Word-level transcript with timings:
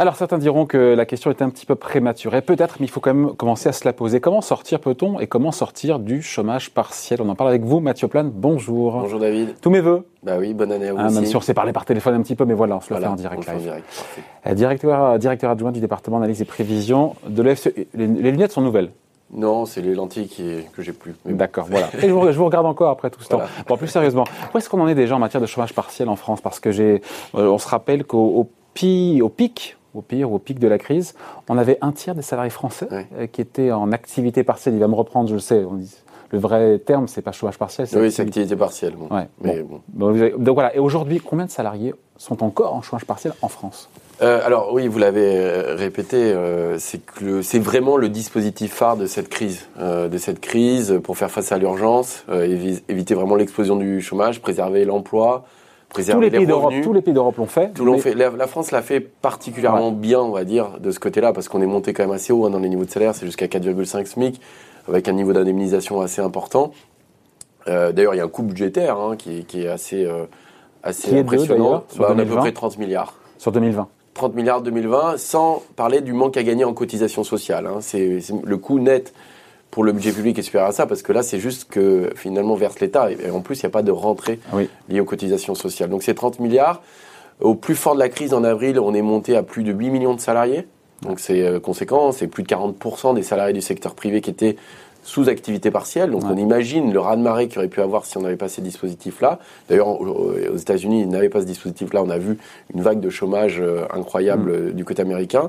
Alors 0.00 0.16
certains 0.16 0.38
diront 0.38 0.64
que 0.64 0.78
la 0.78 1.04
question 1.04 1.30
est 1.30 1.42
un 1.42 1.50
petit 1.50 1.66
peu 1.66 1.74
prématurée, 1.74 2.40
peut-être, 2.40 2.76
mais 2.80 2.86
il 2.86 2.88
faut 2.88 3.00
quand 3.00 3.12
même 3.12 3.34
commencer 3.34 3.68
à 3.68 3.72
se 3.72 3.84
la 3.84 3.92
poser. 3.92 4.18
Comment 4.18 4.40
sortir 4.40 4.80
peut-on 4.80 5.20
et 5.20 5.26
comment 5.26 5.52
sortir 5.52 5.98
du 5.98 6.22
chômage 6.22 6.70
partiel? 6.70 7.20
On 7.20 7.28
en 7.28 7.34
parle 7.34 7.50
avec 7.50 7.64
vous, 7.64 7.80
Mathieu 7.80 8.08
Plane. 8.08 8.30
Bonjour. 8.34 8.92
Bonjour 8.92 9.20
David. 9.20 9.56
Tous 9.60 9.68
mes 9.68 9.80
voeux. 9.82 10.06
Bah 10.22 10.36
oui, 10.38 10.54
bonne 10.54 10.72
année 10.72 10.88
à 10.88 10.92
vous 10.94 10.98
Ah, 10.98 11.08
aussi. 11.08 11.16
même 11.16 11.26
si 11.26 11.36
on 11.36 11.42
s'est 11.42 11.52
parlé 11.52 11.74
par 11.74 11.84
téléphone 11.84 12.14
un 12.14 12.22
petit 12.22 12.34
peu, 12.34 12.46
mais 12.46 12.54
voilà, 12.54 12.76
on 12.78 12.80
se 12.80 12.94
le 12.94 12.98
fait 12.98 13.06
en 13.06 13.14
direct. 13.14 13.46
en 13.46 13.52
live. 13.52 13.60
direct. 13.62 13.84
Euh, 14.46 14.54
Directeur, 14.54 15.18
directeur 15.18 15.50
adjoint 15.50 15.70
du 15.70 15.80
département 15.80 16.16
d'analyse 16.18 16.40
et 16.40 16.46
prévision 16.46 17.14
de 17.28 17.42
l'EFCE. 17.42 17.68
Les, 17.92 18.06
les 18.06 18.30
lunettes 18.30 18.52
sont 18.52 18.62
nouvelles. 18.62 18.92
Non, 19.34 19.66
c'est 19.66 19.82
les 19.82 19.94
lentilles 19.94 20.28
qui, 20.28 20.60
que 20.74 20.80
j'ai 20.80 20.92
plus. 20.94 21.14
D'accord, 21.26 21.66
voilà. 21.68 21.88
Et 22.02 22.08
je 22.08 22.12
vous, 22.14 22.32
je 22.32 22.38
vous 22.38 22.46
regarde 22.46 22.64
encore 22.64 22.88
après 22.88 23.10
tout 23.10 23.20
ce 23.20 23.28
Voilà. 23.28 23.44
temps. 23.44 23.50
Bon, 23.68 23.76
plus 23.76 23.86
sérieusement, 23.88 24.24
où 24.54 24.56
est-ce 24.56 24.70
qu'on 24.70 24.80
en 24.80 24.88
est 24.88 24.94
déjà 24.94 25.14
en 25.14 25.18
matière 25.18 25.42
de 25.42 25.46
chômage 25.46 25.74
partiel 25.74 26.08
en 26.08 26.16
France? 26.16 26.40
Parce 26.40 26.58
que 26.58 26.72
j'ai, 26.72 27.02
euh, 27.34 27.48
on 27.50 27.58
se 27.58 27.68
rappelle 27.68 28.04
qu'au 28.04 28.18
au 28.38 29.28
pic, 29.28 29.76
au 29.94 30.02
pire, 30.02 30.32
au 30.32 30.38
pic 30.38 30.58
de 30.58 30.68
la 30.68 30.78
crise, 30.78 31.14
on 31.48 31.58
avait 31.58 31.78
un 31.80 31.92
tiers 31.92 32.14
des 32.14 32.22
salariés 32.22 32.50
français 32.50 32.86
Ouais. 32.90 33.06
euh, 33.18 33.26
qui 33.26 33.40
étaient 33.40 33.72
en 33.72 33.92
activité 33.92 34.44
partielle. 34.44 34.74
Il 34.74 34.80
va 34.80 34.88
me 34.88 34.94
reprendre, 34.94 35.28
je 35.28 35.34
le 35.34 35.40
sais. 35.40 35.64
On 35.68 35.74
dit, 35.74 35.94
le 36.32 36.38
vrai 36.38 36.78
terme, 36.78 37.08
c'est 37.08 37.22
pas 37.22 37.32
chômage 37.32 37.58
partiel, 37.58 37.86
c'est 37.88 37.98
Oui, 38.00 38.12
c'est 38.12 38.22
activité. 38.22 38.54
partielle. 38.56 38.94
Bon. 38.96 39.14
Ouais, 39.14 39.26
Mais 39.42 39.62
bon. 39.62 39.80
Bon, 39.88 40.12
vous 40.12 40.20
avez- 40.22 40.34
donc 40.38 40.54
voilà. 40.54 40.74
Et 40.76 40.78
aujourd'hui, 40.78 41.20
combien 41.20 41.46
de 41.46 41.50
salariés 41.50 41.94
sont 42.16 42.42
encore 42.44 42.74
en 42.74 42.82
chômage 42.82 43.04
partiel 43.04 43.32
en 43.42 43.48
France? 43.48 43.88
Euh, 44.22 44.40
alors 44.44 44.72
oui, 44.74 44.86
vous 44.86 44.98
l'avez 44.98 45.38
euh, 45.38 45.74
répété, 45.76 46.16
euh, 46.18 46.78
c'est 46.78 46.98
que 47.04 47.24
le- 47.24 47.42
c'est 47.42 47.58
vraiment 47.58 47.96
le 47.96 48.10
dispositif 48.10 48.72
phare 48.74 48.96
de 48.98 49.06
cette 49.06 49.30
crise, 49.30 49.66
euh, 49.80 50.08
de 50.08 50.18
cette 50.18 50.40
crise 50.40 51.00
pour 51.02 51.16
faire 51.16 51.30
face 51.30 51.52
à 51.52 51.58
l'urgence, 51.58 52.24
évi- 52.28 52.82
éviter 52.90 53.14
vraiment 53.14 53.34
l'explosion 53.34 53.76
du 53.76 54.02
chômage, 54.02 54.42
préserver 54.42 54.84
l'emploi, 54.84 55.46
Tous 55.94 56.20
les 56.20 56.30
les, 56.30 56.38
pays 56.38 56.46
d'Europe, 56.46 56.64
revenus. 56.66 56.84
tous 56.84 56.92
les 56.92 57.02
pays 57.02 57.12
d'Europe 57.14 57.36
l'ont 57.36 57.46
fait. 57.46 57.72
Tout 57.74 57.84
mais- 57.84 57.98
fait. 57.98 58.14
La, 58.14 58.30
la 58.30 58.46
France 58.46 58.70
l'a 58.70 58.82
fait 58.82 59.00
particulièrement 59.00 59.90
bien, 59.92 60.20
on 60.20 60.30
va 60.30 60.44
dire, 60.44 60.78
de 60.80 60.90
ce 60.90 61.00
côté-là, 61.00 61.32
parce 61.32 61.48
qu'on 61.48 61.60
est 61.62 61.66
monté 61.66 61.92
quand 61.92 62.04
même 62.04 62.12
assez 62.12 62.32
haut 62.32 62.46
hein, 62.46 62.50
dans 62.50 62.58
les 62.60 62.68
niveaux 62.68 62.84
de 62.84 62.90
salaire, 62.90 63.14
c'est 63.14 63.26
jusqu'à 63.26 63.46
4,5 63.46 64.06
SMIC, 64.06 64.40
avec 64.88 65.08
un 65.08 65.12
niveau 65.12 65.32
d'indemnisation 65.32 66.00
assez 66.00 66.22
important. 66.22 66.72
Euh, 67.68 67.92
d'ailleurs, 67.92 68.14
il 68.14 68.18
y 68.18 68.20
a 68.20 68.24
un 68.24 68.28
coût 68.28 68.42
budgétaire 68.42 68.96
hein, 68.98 69.16
qui, 69.16 69.38
est, 69.38 69.42
qui 69.42 69.62
est 69.62 69.68
assez, 69.68 70.04
euh, 70.06 70.24
assez 70.82 71.08
Qui 71.08 71.14
est 71.14 71.16
de, 71.16 71.20
impressionnant. 71.22 71.84
sur 71.88 72.00
Bah, 72.02 72.08
on 72.10 72.18
a 72.18 72.22
à 72.22 72.24
peu 72.24 72.24
2020? 72.24 72.40
près 72.40 72.52
30 72.52 72.78
milliards. 72.78 73.14
Sur 73.38 73.52
2020. 73.52 73.88
30 74.14 74.34
milliards 74.34 74.62
2020, 74.62 75.18
sans 75.18 75.62
parler 75.76 76.00
du 76.00 76.12
manque 76.12 76.36
à 76.36 76.42
gagner 76.42 76.64
en 76.64 76.72
cotisation 76.72 77.22
sociale. 77.24 77.66
hein. 77.66 77.78
C'est 77.80 78.20
c'est- 78.20 78.34
le 78.44 78.56
coût 78.58 78.78
net 78.78 79.12
pour 79.70 79.84
le 79.84 79.92
budget 79.92 80.12
public 80.12 80.38
est 80.38 80.42
supérieur 80.42 80.68
à 80.68 80.72
ça, 80.72 80.86
parce 80.86 81.02
que 81.02 81.12
là, 81.12 81.22
c'est 81.22 81.38
juste 81.38 81.70
que 81.70 82.10
finalement 82.16 82.54
verse 82.56 82.80
l'État. 82.80 83.10
Et 83.12 83.30
en 83.30 83.40
plus, 83.40 83.60
il 83.60 83.64
n'y 83.66 83.68
a 83.68 83.70
pas 83.70 83.82
de 83.82 83.92
rentrée 83.92 84.40
Oui. 84.52 84.68
liée 84.88 85.00
aux 85.00 85.04
cotisations 85.04 85.54
sociales. 85.54 85.90
Donc 85.90 86.02
c'est 86.02 86.14
30 86.14 86.40
milliards. 86.40 86.82
Au 87.40 87.54
plus 87.54 87.74
fort 87.76 87.94
de 87.94 88.00
la 88.00 88.08
crise 88.08 88.34
en 88.34 88.44
avril, 88.44 88.78
on 88.80 88.92
est 88.94 89.02
monté 89.02 89.36
à 89.36 89.42
plus 89.42 89.62
de 89.62 89.72
8 89.72 89.90
millions 89.90 90.14
de 90.14 90.20
salariés. 90.20 90.66
Donc 91.02 91.20
c'est 91.20 91.42
euh, 91.42 91.60
conséquent, 91.60 92.12
c'est 92.12 92.26
plus 92.26 92.42
de 92.42 92.48
40% 92.48 93.14
des 93.14 93.22
salariés 93.22 93.54
du 93.54 93.62
secteur 93.62 93.94
privé 93.94 94.20
qui 94.20 94.28
étaient 94.30 94.56
sous 95.02 95.30
activité 95.30 95.70
partielle. 95.70 96.10
Donc 96.10 96.24
Ouais. 96.24 96.30
on 96.34 96.36
imagine 96.36 96.92
le 96.92 97.00
raz-de-marée 97.00 97.48
qu'il 97.48 97.56
aurait 97.58 97.68
pu 97.68 97.80
avoir 97.80 98.04
si 98.04 98.18
on 98.18 98.20
n'avait 98.20 98.36
pas 98.36 98.48
ces 98.48 98.60
dispositifs-là. 98.60 99.38
D'ailleurs, 99.70 99.98
aux 99.98 100.56
États-Unis, 100.58 101.00
ils 101.02 101.08
n'avaient 101.08 101.30
pas 101.30 101.40
ce 101.40 101.46
dispositif-là. 101.46 102.02
On 102.02 102.10
a 102.10 102.18
vu 102.18 102.36
une 102.74 102.82
vague 102.82 103.00
de 103.00 103.08
chômage 103.08 103.60
euh, 103.60 103.84
incroyable 103.94 104.50
euh, 104.50 104.72
du 104.72 104.84
côté 104.84 105.00
américain. 105.00 105.48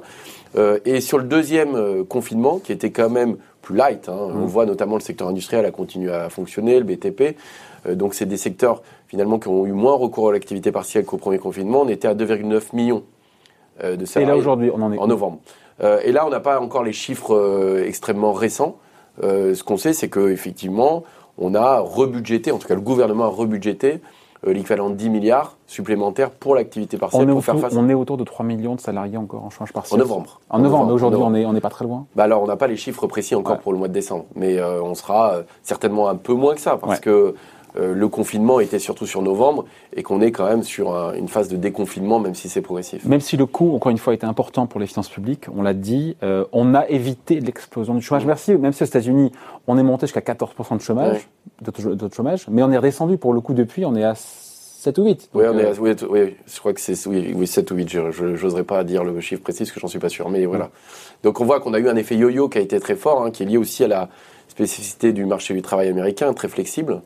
Et 0.85 0.99
sur 0.99 1.17
le 1.17 1.23
deuxième 1.23 2.03
confinement, 2.05 2.59
qui 2.59 2.73
était 2.73 2.91
quand 2.91 3.09
même 3.09 3.37
plus 3.61 3.75
light, 3.75 4.09
hein, 4.09 4.17
on 4.17 4.45
voit 4.45 4.65
notamment 4.65 4.95
le 4.95 5.01
secteur 5.01 5.27
industriel 5.27 5.65
a 5.65 5.71
continué 5.71 6.11
à 6.11 6.29
fonctionner, 6.29 6.79
le 6.79 6.85
BTP. 6.85 7.37
Euh, 7.85 7.95
donc 7.95 8.13
c'est 8.13 8.25
des 8.25 8.37
secteurs 8.37 8.81
finalement 9.07 9.39
qui 9.39 9.47
ont 9.47 9.65
eu 9.65 9.71
moins 9.71 9.95
recours 9.95 10.29
à 10.29 10.33
l'activité 10.33 10.71
partielle 10.71 11.05
qu'au 11.05 11.17
premier 11.17 11.37
confinement. 11.37 11.81
On 11.81 11.87
était 11.87 12.07
à 12.07 12.15
2,9 12.15 12.75
millions 12.75 13.03
euh, 13.83 13.95
de 13.95 14.03
Et 14.03 14.05
salariés 14.05 14.33
là 14.33 14.37
aujourd'hui, 14.37 14.71
on 14.73 14.81
en 14.81 14.91
est. 14.91 14.97
en 14.97 15.07
novembre. 15.07 15.39
Euh, 15.81 15.99
et 16.03 16.11
là, 16.11 16.25
on 16.25 16.29
n'a 16.29 16.39
pas 16.39 16.59
encore 16.59 16.83
les 16.83 16.93
chiffres 16.93 17.83
extrêmement 17.85 18.33
récents. 18.33 18.77
Ce 19.21 19.63
qu'on 19.63 19.77
sait, 19.77 19.93
c'est 19.93 20.09
qu'effectivement, 20.09 21.03
on 21.37 21.53
a 21.53 21.79
rebudgété, 21.79 22.51
en 22.51 22.57
tout 22.57 22.67
cas 22.67 22.75
le 22.75 22.81
gouvernement 22.81 23.25
a 23.25 23.27
rebudgété 23.27 24.01
l'équivalent 24.43 24.89
de 24.89 24.95
10 24.95 25.09
milliards 25.09 25.57
supplémentaires 25.67 26.31
pour 26.31 26.55
l'activité 26.55 26.97
partielle 26.97 27.25
On 27.25 27.29
est, 27.29 27.31
pour 27.31 27.43
faire 27.45 27.55
autour, 27.55 27.69
face. 27.69 27.77
on 27.77 27.87
est 27.89 27.93
autour 27.93 28.17
de 28.17 28.23
3 28.23 28.45
millions 28.45 28.75
de 28.75 28.81
salariés 28.81 29.17
encore 29.17 29.43
en 29.43 29.47
En 29.47 29.65
partiel. 29.73 29.99
novembre. 29.99 30.39
En 30.49 30.59
novembre, 30.59 30.85
mais 30.85 30.91
En 30.91 30.95
aujourd'hui, 30.95 31.19
novembre. 31.19 31.37
on 31.49 31.53
n'est 31.53 31.57
on 31.57 31.61
pas 31.61 31.69
très 31.69 31.85
loin. 31.85 32.05
Bah 32.15 32.23
alors, 32.23 32.41
on 32.41 32.47
n'a 32.47 32.57
pas 32.57 32.67
les 32.67 32.75
chiffres 32.77 33.05
précis 33.07 33.35
encore 33.35 33.57
Ouais. 33.57 33.61
pour 33.61 33.71
le 33.71 33.77
mois 33.77 33.87
de 33.87 33.93
décembre, 33.93 34.25
mais 34.35 34.57
euh, 34.57 34.81
on 34.81 34.95
sera 34.95 35.33
euh, 35.33 35.43
certainement 35.63 36.09
un 36.09 36.15
peu 36.15 36.33
moins 36.33 36.55
que 36.55 36.61
ça, 36.61 36.77
parce 36.77 36.93
Ouais. 36.95 36.99
que 37.01 37.35
euh, 37.77 37.93
le 37.93 38.07
confinement 38.07 38.59
était 38.59 38.79
surtout 38.79 39.05
sur 39.05 39.21
novembre, 39.21 39.65
et 39.95 40.03
qu'on 40.03 40.21
est 40.21 40.31
quand 40.31 40.45
même 40.47 40.63
sur 40.63 40.95
un- 40.95 41.13
une 41.13 41.27
phase 41.27 41.47
de 41.47 41.55
déconfinement, 41.57 42.19
même 42.19 42.35
si 42.35 42.49
c'est 42.49 42.61
progressif. 42.61 43.05
Même 43.05 43.21
si 43.21 43.37
le 43.37 43.45
coût, 43.45 43.73
encore 43.75 43.91
une 43.91 43.97
fois, 43.97 44.13
était 44.13 44.25
important 44.25 44.67
pour 44.67 44.79
les 44.79 44.87
finances 44.87 45.09
publiques, 45.09 45.45
on 45.55 45.61
l'a 45.61 45.73
dit, 45.73 46.15
euh, 46.23 46.45
on 46.51 46.73
a 46.75 46.87
évité 46.89 47.39
l'explosion 47.39 47.93
du 47.95 48.01
chômage. 48.01 48.23
Mm. 48.25 48.27
Merci, 48.27 48.55
même 48.55 48.73
si 48.73 48.83
aux 48.83 48.87
États-Unis, 48.87 49.31
on 49.67 49.77
est 49.77 49.83
monté 49.83 50.05
jusqu'à 50.07 50.21
14% 50.21 50.75
de 50.75 50.81
chômage, 50.81 51.27
de 51.61 52.09
chômage, 52.13 52.45
mais 52.49 52.63
on 52.63 52.71
est 52.71 52.77
redescendu 52.77 53.17
pour 53.17 53.33
le 53.33 53.41
coup 53.41 53.53
depuis, 53.53 53.85
on 53.85 53.95
est 53.95 54.03
à 54.03 54.13
7 54.15 54.97
ou 54.97 55.05
8. 55.05 55.29
Oui, 55.35 55.43
on 55.47 55.57
est 55.59 55.65
euh, 55.65 55.71
à- 55.73 55.79
oui, 55.79 55.95
t- 55.95 56.05
oui, 56.09 56.35
je 56.47 56.59
crois 56.59 56.73
que 56.73 56.81
c'est 56.81 57.07
oui, 57.07 57.33
oui, 57.35 57.45
7 57.45 57.69
ou 57.71 57.75
8, 57.75 57.87
je 57.89 58.25
n'oserais 58.43 58.63
pas 58.63 58.83
dire 58.83 59.03
le 59.03 59.19
chiffre 59.21 59.43
précis 59.43 59.59
parce 59.59 59.71
que 59.71 59.79
j'en 59.79 59.87
suis 59.87 59.99
pas 59.99 60.09
sûr, 60.09 60.27
mais 60.29 60.45
voilà. 60.47 60.71
Donc 61.23 61.39
on 61.39 61.45
voit 61.45 61.59
qu'on 61.59 61.73
a 61.75 61.79
eu 61.79 61.87
un 61.87 61.95
effet 61.95 62.15
yo-yo 62.15 62.49
qui 62.49 62.57
a 62.57 62.61
été 62.61 62.79
très 62.79 62.95
fort, 62.95 63.23
hein, 63.23 63.29
qui 63.31 63.43
est 63.43 63.45
lié 63.45 63.57
aussi 63.57 63.83
à 63.83 63.87
la 63.87 64.09
spécificité 64.47 65.13
du 65.13 65.25
marché 65.25 65.53
du 65.53 65.61
travail 65.61 65.87
américain, 65.87 66.33
très 66.33 66.47
flexible. 66.47 67.01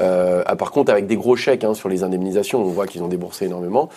Euh, 0.00 0.42
ah, 0.46 0.56
par 0.56 0.70
contre, 0.70 0.90
avec 0.90 1.06
des 1.06 1.16
gros 1.16 1.36
chèques 1.36 1.64
hein, 1.64 1.74
sur 1.74 1.88
les 1.88 2.02
indemnisations, 2.02 2.60
on 2.60 2.64
voit 2.64 2.86
qu'ils 2.86 3.02
ont 3.02 3.08
déboursé 3.08 3.46
énormément. 3.46 3.88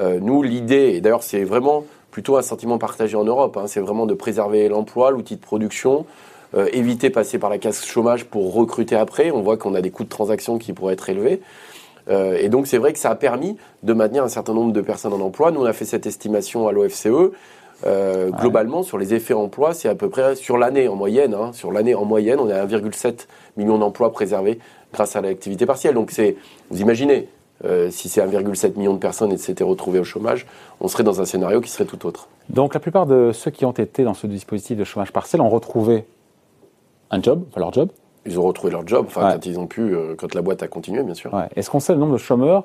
Euh, 0.00 0.18
nous, 0.20 0.42
l'idée, 0.42 0.94
et 0.94 1.00
d'ailleurs 1.00 1.22
c'est 1.22 1.44
vraiment 1.44 1.84
plutôt 2.10 2.36
un 2.36 2.42
sentiment 2.42 2.78
partagé 2.78 3.16
en 3.16 3.24
Europe, 3.24 3.56
hein, 3.56 3.66
c'est 3.66 3.80
vraiment 3.80 4.06
de 4.06 4.14
préserver 4.14 4.68
l'emploi, 4.68 5.10
l'outil 5.10 5.36
de 5.36 5.40
production, 5.40 6.06
euh, 6.56 6.68
éviter 6.72 7.08
de 7.08 7.14
passer 7.14 7.38
par 7.38 7.50
la 7.50 7.58
casse 7.58 7.84
chômage 7.84 8.24
pour 8.24 8.54
recruter 8.54 8.94
après. 8.94 9.30
On 9.32 9.42
voit 9.42 9.56
qu'on 9.56 9.74
a 9.74 9.80
des 9.80 9.90
coûts 9.90 10.04
de 10.04 10.08
transaction 10.08 10.58
qui 10.58 10.72
pourraient 10.72 10.94
être 10.94 11.08
élevés. 11.08 11.40
Euh, 12.08 12.36
et 12.38 12.48
donc 12.48 12.66
c'est 12.66 12.78
vrai 12.78 12.92
que 12.92 12.98
ça 12.98 13.10
a 13.10 13.14
permis 13.14 13.56
de 13.82 13.92
maintenir 13.92 14.22
un 14.22 14.28
certain 14.28 14.54
nombre 14.54 14.72
de 14.72 14.80
personnes 14.80 15.12
en 15.12 15.20
emploi. 15.20 15.50
Nous, 15.50 15.60
on 15.60 15.64
a 15.64 15.72
fait 15.72 15.84
cette 15.84 16.06
estimation 16.06 16.68
à 16.68 16.72
l'OFCE. 16.72 17.08
Euh, 17.86 18.30
Globalement, 18.30 18.82
sur 18.82 18.98
les 18.98 19.14
effets 19.14 19.34
emploi, 19.34 19.74
c'est 19.74 19.88
à 19.88 19.94
peu 19.94 20.08
près 20.08 20.36
sur 20.36 20.56
l'année 20.56 20.86
en 20.88 20.94
moyenne. 20.94 21.34
hein, 21.34 21.50
sur 21.52 21.72
l'année 21.72 21.94
en 21.94 22.04
moyenne, 22.04 22.38
on 22.38 22.48
a 22.48 22.64
1,7 22.64 23.26
million 23.56 23.78
d'emplois 23.78 24.12
préservés 24.12 24.58
grâce 24.94 25.16
à 25.16 25.20
l'activité 25.20 25.66
partielle. 25.66 25.94
Donc 25.94 26.10
c'est, 26.10 26.36
vous 26.70 26.80
imaginez, 26.80 27.28
euh, 27.64 27.90
si 27.90 28.08
c'est 28.08 28.20
1,7 28.24 28.76
million 28.78 28.94
de 28.94 28.98
personnes 28.98 29.32
et 29.32 29.36
s'étaient 29.36 29.64
retrouvées 29.64 29.98
au 29.98 30.04
chômage, 30.04 30.46
on 30.80 30.88
serait 30.88 31.02
dans 31.04 31.20
un 31.20 31.24
scénario 31.24 31.60
qui 31.60 31.70
serait 31.70 31.84
tout 31.84 32.06
autre. 32.06 32.28
Donc 32.48 32.74
la 32.74 32.80
plupart 32.80 33.06
de 33.06 33.30
ceux 33.32 33.50
qui 33.50 33.64
ont 33.64 33.72
été 33.72 34.04
dans 34.04 34.14
ce 34.14 34.26
dispositif 34.26 34.76
de 34.78 34.84
chômage 34.84 35.12
partiel 35.12 35.40
ont 35.42 35.48
retrouvé 35.50 36.04
un 37.10 37.22
job, 37.22 37.44
enfin 37.50 37.60
leur 37.60 37.72
job. 37.72 37.90
Ils 38.26 38.38
ont 38.40 38.42
retrouvé 38.42 38.72
leur 38.72 38.86
job, 38.86 39.04
enfin 39.06 39.26
Ouais. 39.26 39.32
quand 39.34 39.46
ils 39.46 39.58
ont 39.58 39.66
pu, 39.66 39.82
euh, 39.94 40.14
quand 40.16 40.34
la 40.34 40.40
boîte 40.42 40.62
a 40.62 40.68
continué, 40.68 41.02
bien 41.02 41.14
sûr. 41.14 41.32
Ouais. 41.34 41.46
Est-ce 41.56 41.68
qu'on 41.70 41.80
sait 41.80 41.92
le 41.92 41.98
nombre 41.98 42.14
de 42.14 42.18
chômeurs 42.18 42.64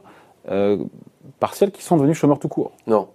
euh, 0.49 0.77
partiels 1.39 1.71
qui 1.71 1.83
sont 1.83 1.97
devenus 1.97 2.17
chômeurs 2.17 2.39
tout 2.39 2.47
court? 2.47 2.71
Non. 2.87 3.07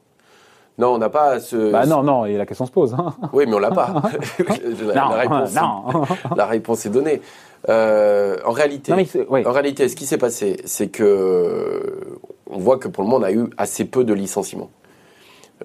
Non, 0.76 0.94
on 0.94 0.98
n'a 0.98 1.08
pas 1.08 1.38
ce. 1.38 1.70
Bah 1.70 1.86
non, 1.86 2.02
non, 2.02 2.24
et 2.26 2.36
la 2.36 2.46
question 2.46 2.66
se 2.66 2.72
pose. 2.72 2.94
hein. 2.94 3.14
Oui, 3.32 3.44
mais 3.46 3.54
on 3.54 3.58
l'a 3.60 3.70
pas. 3.70 4.02
la, 4.38 4.94
non, 4.94 5.08
la 5.10 5.16
réponse, 5.16 5.54
non. 5.54 6.02
la 6.36 6.46
réponse 6.46 6.84
est 6.86 6.90
donnée. 6.90 7.20
Euh, 7.68 8.36
en 8.44 8.50
réalité, 8.50 8.92
Non, 8.92 9.04
ouais. 9.30 9.46
en 9.46 9.52
réalité, 9.52 9.88
ce 9.88 9.96
qui 9.96 10.04
s'est 10.04 10.18
passé, 10.18 10.56
c'est 10.64 10.88
que 10.88 12.00
on 12.50 12.58
voit 12.58 12.78
que 12.78 12.88
pour 12.88 13.04
le 13.04 13.08
moment, 13.08 13.24
on 13.24 13.26
a 13.28 13.32
eu 13.32 13.46
assez 13.56 13.84
peu 13.84 14.04
de 14.04 14.12
licenciements. 14.12 14.70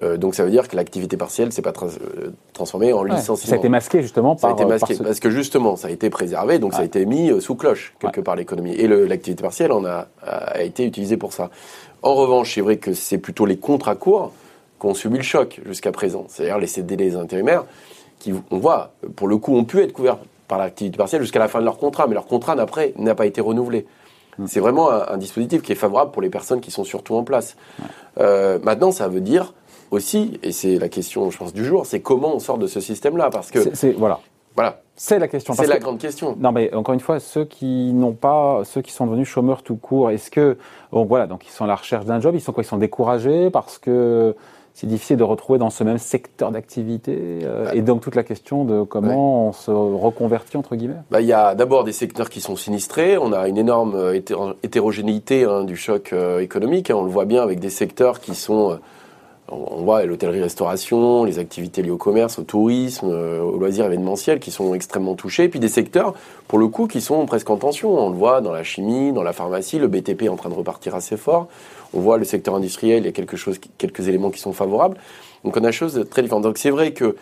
Euh, 0.04 0.16
donc 0.16 0.36
ça 0.36 0.44
veut 0.44 0.50
dire 0.50 0.68
que 0.68 0.76
l'activité 0.76 1.16
partielle 1.16 1.52
s'est 1.52 1.60
pas 1.62 1.72
euh, 1.82 2.30
transformée 2.52 2.92
en 2.92 3.02
Ouais. 3.02 3.10
licenciement. 3.10 3.50
Ça 3.50 3.56
a 3.56 3.58
été 3.58 3.68
masqué 3.68 4.02
justement 4.02 4.36
Ça 4.38 4.46
a 4.46 4.50
par. 4.50 4.60
été 4.60 4.68
masqué 4.70 4.94
par 4.94 4.96
ce- 4.98 5.02
parce 5.02 5.18
que 5.20 5.30
justement, 5.30 5.74
ça 5.74 5.88
a 5.88 5.90
été 5.90 6.08
préservé, 6.08 6.58
donc 6.60 6.72
ça 6.72 6.78
a 6.78 6.80
Ouais. 6.82 6.86
été 6.86 7.04
mis 7.04 7.38
sous 7.42 7.56
cloche 7.56 7.94
quelque 7.98 8.20
part 8.20 8.36
l'économie. 8.36 8.72
Et 8.74 8.86
l'activité 8.86 9.42
partielle 9.42 9.72
en 9.72 9.84
a, 9.84 10.06
a 10.24 10.62
été 10.62 10.84
utilisée 10.86 11.16
pour 11.16 11.32
ça. 11.32 11.50
En 12.02 12.14
revanche, 12.14 12.54
c'est 12.54 12.60
vrai 12.60 12.76
que 12.76 12.94
c'est 12.94 13.18
plutôt 13.18 13.44
les 13.44 13.58
contrats 13.58 13.96
courts 13.96 14.32
qui 14.80 14.86
ont 14.86 14.94
subi 14.94 15.18
le 15.18 15.22
choc 15.22 15.60
jusqu'à 15.66 15.92
présent. 15.92 16.24
C'est-à-dire 16.28 16.58
les 16.58 16.66
CDD, 16.66 17.04
les 17.04 17.16
intérimaires, 17.16 17.64
qui, 18.18 18.32
on 18.50 18.58
voit, 18.58 18.92
pour 19.16 19.28
le 19.28 19.36
coup, 19.36 19.54
ont 19.56 19.64
pu 19.64 19.80
être 19.80 19.92
couverts 19.92 20.18
par 20.48 20.58
l'activité 20.58 20.96
partielle 20.96 21.22
jusqu'à 21.22 21.38
la 21.38 21.48
fin 21.48 21.60
de 21.60 21.64
leur 21.64 21.78
contrat, 21.78 22.06
mais 22.06 22.14
leur 22.14 22.26
contrat 22.26 22.56
d'après 22.56 22.92
n'a 22.96 23.14
pas 23.14 23.26
été 23.26 23.40
renouvelé. 23.40 23.86
C'est 24.46 24.60
vraiment 24.60 24.90
un, 24.90 25.06
un 25.08 25.16
dispositif 25.18 25.60
qui 25.62 25.72
est 25.72 25.76
favorable 25.76 26.10
pour 26.12 26.22
les 26.22 26.30
personnes 26.30 26.60
qui 26.60 26.70
sont 26.70 26.84
surtout 26.84 27.14
en 27.14 27.24
place. 27.24 27.56
Euh, 28.18 28.58
maintenant, 28.62 28.90
ça 28.90 29.06
veut 29.08 29.20
dire 29.20 29.52
aussi, 29.90 30.38
et 30.42 30.52
c'est 30.52 30.78
la 30.78 30.88
question, 30.88 31.30
je 31.30 31.36
pense, 31.38 31.52
du 31.52 31.64
jour, 31.64 31.84
c'est 31.84 32.00
comment 32.00 32.34
on 32.34 32.38
sort 32.38 32.56
de 32.58 32.66
ce 32.66 32.80
système-là, 32.80 33.28
parce 33.30 33.50
que 33.50 33.74
C'est- 33.74 33.92
voilà. 33.92 34.20
voilà, 34.56 34.80
C'est 34.96 35.18
la 35.18 35.28
question. 35.28 35.52
c'est 35.52 35.66
la 35.66 35.76
que- 35.76 35.82
grande 35.82 35.98
question. 35.98 36.36
Non, 36.38 36.52
mais 36.52 36.72
encore 36.74 36.94
une 36.94 37.00
fois, 37.00 37.20
ceux 37.20 37.44
qui 37.44 37.92
n'ont 37.92 38.12
pas, 38.12 38.62
ceux 38.64 38.80
qui 38.82 38.92
sont 38.92 39.06
devenus 39.06 39.28
chômeurs 39.28 39.62
tout 39.62 39.76
court, 39.76 40.10
est-ce 40.10 40.30
que, 40.30 40.56
bon, 40.92 41.04
voilà, 41.04 41.26
donc 41.26 41.46
ils 41.46 41.50
sont 41.50 41.64
à 41.64 41.68
la 41.68 41.76
recherche 41.76 42.04
d'un 42.06 42.20
job, 42.20 42.34
ils 42.34 42.40
sont 42.40 42.52
quoi? 42.52 42.62
Ils 42.62 42.66
sont 42.66 42.76
découragés 42.78 43.50
parce 43.50 43.78
que 43.78 44.34
c'est 44.74 44.86
difficile 44.86 45.16
de 45.16 45.24
retrouver 45.24 45.58
dans 45.58 45.70
ce 45.70 45.84
même 45.84 45.98
secteur 45.98 46.50
d'activité, 46.52 47.18
euh, 47.42 47.70
et 47.72 47.82
donc 47.82 48.00
toute 48.00 48.14
la 48.14 48.22
question 48.22 48.64
de 48.64 48.82
comment 48.82 49.48
on 49.48 49.52
se 49.52 49.70
reconvertit 49.70 50.56
entre 50.56 50.74
guillemets. 50.76 50.94
Bah, 51.10 51.20
il 51.20 51.26
y 51.26 51.32
a 51.32 51.54
d'abord 51.54 51.84
des 51.84 51.92
secteurs 51.92 52.30
qui 52.30 52.40
sont 52.40 52.56
sinistrés. 52.56 53.18
On 53.18 53.32
a 53.32 53.46
une 53.48 53.58
énorme 53.58 54.12
hétéro- 54.14 54.54
hétérogénéité 54.62 55.44
hein, 55.44 55.64
du 55.64 55.76
choc 55.76 56.12
euh, 56.12 56.40
économique. 56.40 56.90
hein. 56.90 56.96
On 56.96 57.04
le 57.04 57.10
voit 57.10 57.26
bien 57.26 57.42
avec 57.42 57.60
des 57.60 57.70
secteurs 57.70 58.20
qui 58.20 58.34
sont 58.34 58.70
euh, 58.72 58.76
on 59.50 59.82
voit 59.82 60.04
l'hôtellerie-restauration, 60.04 61.24
les 61.24 61.38
activités 61.38 61.82
liées 61.82 61.90
au 61.90 61.96
commerce, 61.96 62.38
au 62.38 62.42
tourisme, 62.42 63.08
euh, 63.10 63.40
au 63.40 63.58
loisir 63.58 63.84
événementiel 63.86 64.38
qui 64.38 64.50
sont 64.50 64.74
extrêmement 64.74 65.14
touchés. 65.14 65.44
Et 65.44 65.48
puis 65.48 65.60
des 65.60 65.68
secteurs, 65.68 66.14
pour 66.48 66.58
le 66.58 66.68
coup, 66.68 66.86
qui 66.86 67.00
sont 67.00 67.26
presque 67.26 67.50
en 67.50 67.56
tension. 67.56 67.98
On 67.98 68.10
le 68.10 68.16
voit 68.16 68.40
dans 68.40 68.52
la 68.52 68.62
chimie, 68.62 69.12
dans 69.12 69.22
la 69.22 69.32
pharmacie, 69.32 69.78
le 69.78 69.88
BTP 69.88 70.22
est 70.22 70.28
en 70.28 70.36
train 70.36 70.50
de 70.50 70.54
repartir 70.54 70.94
assez 70.94 71.16
fort. 71.16 71.48
On 71.92 72.00
voit 72.00 72.18
le 72.18 72.24
secteur 72.24 72.54
industriel, 72.54 73.02
il 73.02 73.06
y 73.06 73.08
a 73.08 73.12
quelques 73.12 74.08
éléments 74.08 74.30
qui 74.30 74.40
sont 74.40 74.52
favorables. 74.52 74.96
Donc 75.44 75.56
on 75.56 75.64
a 75.64 75.72
choses 75.72 76.06
très 76.10 76.22
différentes. 76.22 76.44
Donc 76.44 76.58
c'est 76.58 76.70
vrai 76.70 76.92
que 76.92 77.16